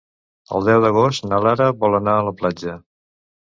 El 0.59 0.65
deu 0.67 0.81
d'agost 0.85 1.27
na 1.33 1.41
Lara 1.47 1.69
vol 1.85 2.01
anar 2.01 2.17
a 2.23 2.27
la 2.31 2.35
platja. 2.43 2.77